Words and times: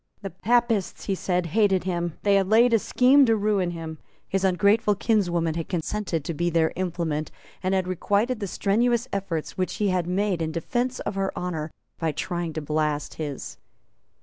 The 0.23 0.31
Papists, 0.31 1.03
he 1.05 1.13
said, 1.13 1.45
hated 1.45 1.83
him; 1.83 2.17
they 2.23 2.33
had 2.33 2.47
laid 2.49 2.73
a 2.73 2.79
scheme 2.79 3.23
to 3.27 3.35
ruin 3.35 3.69
him; 3.69 3.99
his 4.27 4.43
ungrateful 4.43 4.95
kinswoman 4.95 5.53
had 5.53 5.69
consented 5.69 6.25
to 6.25 6.33
be 6.33 6.49
their 6.49 6.73
implement, 6.75 7.29
and 7.61 7.75
had 7.75 7.87
requited 7.87 8.39
the 8.39 8.47
strenuous 8.47 9.07
efforts 9.13 9.59
which 9.59 9.75
he 9.75 9.89
had 9.89 10.07
made 10.07 10.41
in 10.41 10.51
defence 10.51 11.01
of 11.01 11.13
her 11.13 11.31
honour 11.37 11.69
by 11.99 12.11
trying 12.13 12.51
to 12.53 12.63
blast 12.63 13.13
his. 13.21 13.59